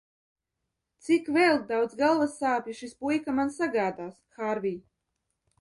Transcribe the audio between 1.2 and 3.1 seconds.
vēl daudz galvassāpju šis